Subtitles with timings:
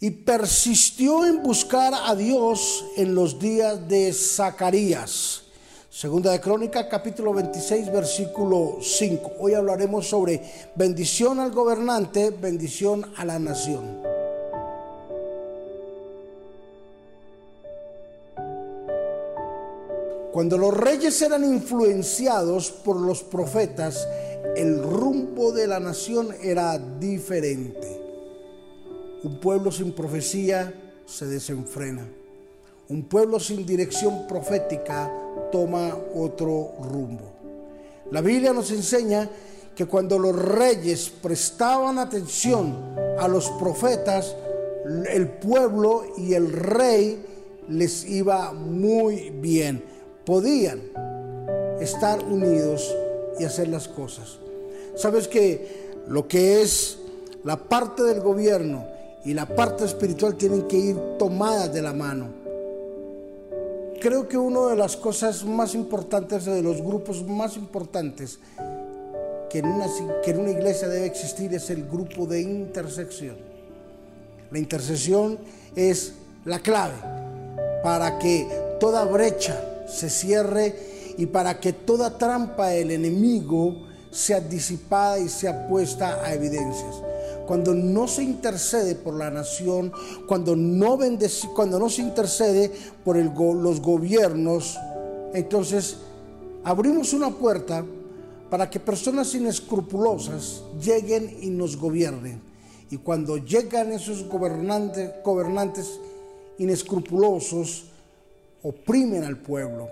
[0.00, 5.42] y persistió en buscar a Dios en los días de Zacarías.
[5.90, 9.32] Segunda de Crónica, capítulo 26, versículo 5.
[9.38, 10.40] Hoy hablaremos sobre
[10.74, 14.00] bendición al gobernante, bendición a la nación.
[20.32, 24.08] Cuando los reyes eran influenciados por los profetas,
[24.56, 27.99] el rumbo de la nación era diferente.
[29.22, 30.72] Un pueblo sin profecía
[31.04, 32.06] se desenfrena.
[32.88, 35.12] Un pueblo sin dirección profética
[35.52, 37.30] toma otro rumbo.
[38.10, 39.28] La Biblia nos enseña
[39.76, 44.34] que cuando los reyes prestaban atención a los profetas,
[45.10, 47.22] el pueblo y el rey
[47.68, 49.84] les iba muy bien.
[50.24, 50.80] Podían
[51.78, 52.94] estar unidos
[53.38, 54.38] y hacer las cosas.
[54.96, 56.98] Sabes que lo que es
[57.44, 62.28] la parte del gobierno y la parte espiritual tienen que ir tomadas de la mano.
[64.00, 68.38] Creo que una de las cosas más importantes, de los grupos más importantes
[69.50, 69.86] que en, una,
[70.24, 73.36] que en una iglesia debe existir es el grupo de intersección.
[74.50, 75.38] La intersección
[75.76, 76.14] es
[76.46, 76.94] la clave
[77.82, 78.48] para que
[78.80, 80.74] toda brecha se cierre
[81.18, 87.09] y para que toda trampa del enemigo sea disipada y sea puesta a evidencias
[87.50, 89.92] cuando no se intercede por la nación,
[90.28, 90.96] cuando no,
[91.52, 92.70] cuando no se intercede
[93.04, 94.78] por los gobiernos,
[95.34, 95.96] entonces
[96.62, 97.84] abrimos una puerta
[98.48, 102.40] para que personas inescrupulosas lleguen y nos gobiernen.
[102.88, 105.98] Y cuando llegan esos gobernantes, gobernantes
[106.58, 107.86] inescrupulosos,
[108.62, 109.88] oprimen al pueblo,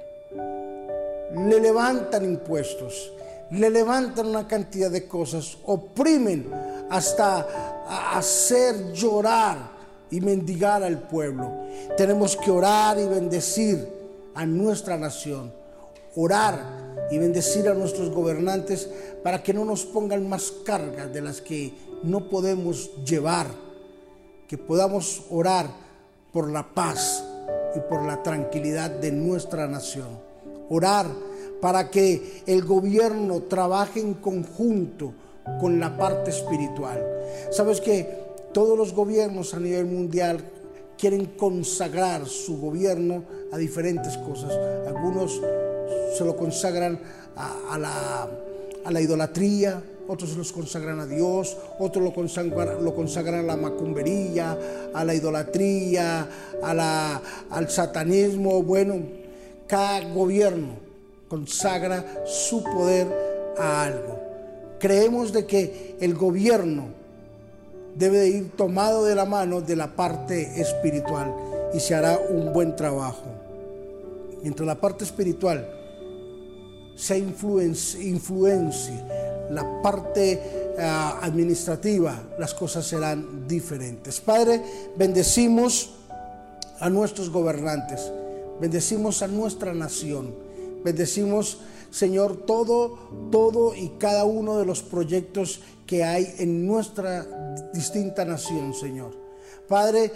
[1.34, 3.10] le levantan impuestos,
[3.50, 6.46] le levantan una cantidad de cosas, oprimen
[6.90, 7.46] hasta
[8.14, 9.78] hacer llorar
[10.10, 11.50] y mendigar al pueblo.
[11.96, 13.88] Tenemos que orar y bendecir
[14.34, 15.52] a nuestra nación,
[16.16, 18.88] orar y bendecir a nuestros gobernantes
[19.22, 23.46] para que no nos pongan más cargas de las que no podemos llevar,
[24.46, 25.66] que podamos orar
[26.32, 27.24] por la paz
[27.74, 30.08] y por la tranquilidad de nuestra nación.
[30.70, 31.06] Orar
[31.60, 35.12] para que el gobierno trabaje en conjunto
[35.60, 37.04] con la parte espiritual.
[37.50, 40.40] Sabes que todos los gobiernos a nivel mundial
[40.98, 44.52] quieren consagrar su gobierno a diferentes cosas.
[44.86, 45.40] Algunos
[46.16, 47.00] se lo consagran
[47.36, 47.78] a,
[48.90, 54.58] la, idolatría, otros los consagran a Dios, otros lo consagran, a la macumbería,
[54.92, 56.28] a la idolatría,
[56.62, 58.62] al satanismo.
[58.62, 58.96] Bueno,
[59.66, 60.88] cada gobierno
[61.28, 63.06] consagra su poder
[63.58, 64.27] a algo
[64.78, 66.86] creemos de que el gobierno
[67.94, 71.34] debe de ir tomado de la mano de la parte espiritual
[71.74, 73.26] y se hará un buen trabajo.
[74.42, 75.68] Mientras la parte espiritual
[76.94, 79.02] se influencie,
[79.50, 84.20] la parte ah, administrativa, las cosas serán diferentes.
[84.20, 84.62] Padre,
[84.96, 85.90] bendecimos
[86.80, 88.12] a nuestros gobernantes,
[88.60, 90.34] bendecimos a nuestra nación,
[90.84, 91.58] bendecimos
[91.90, 92.98] Señor, todo,
[93.30, 97.26] todo y cada uno de los proyectos que hay en nuestra
[97.72, 99.12] distinta nación, Señor.
[99.66, 100.12] Padre,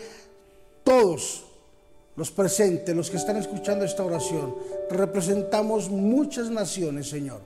[0.84, 1.45] todos
[2.15, 4.55] los presentes, los que están escuchando esta oración,
[4.91, 7.41] representamos muchas naciones, Señor,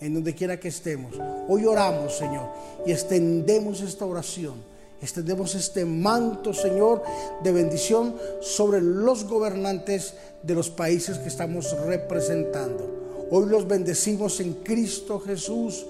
[0.00, 1.14] en donde quiera que estemos.
[1.48, 2.48] Hoy oramos, Señor,
[2.84, 4.71] y extendemos esta oración.
[5.02, 7.02] Extendemos este manto, Señor,
[7.42, 10.14] de bendición sobre los gobernantes
[10.44, 13.26] de los países que estamos representando.
[13.28, 15.86] Hoy los bendecimos en Cristo Jesús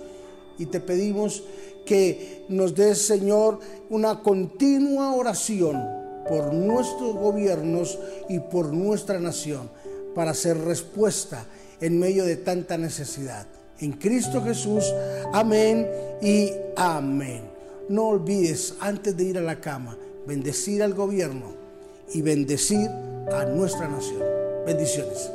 [0.59, 1.43] y te pedimos
[1.85, 3.59] que nos des, Señor,
[3.91, 5.79] una continua oración
[6.27, 7.99] por nuestros gobiernos
[8.31, 9.69] y por nuestra nación
[10.15, 11.45] para hacer respuesta
[11.83, 13.47] en medio de tanta necesidad.
[13.79, 14.85] En Cristo Jesús,
[15.35, 15.87] amén
[16.23, 17.52] y amén.
[17.93, 21.53] No olvides, antes de ir a la cama, bendecir al gobierno
[22.15, 22.89] y bendecir
[23.31, 24.23] a nuestra nación.
[24.65, 25.31] Bendiciones.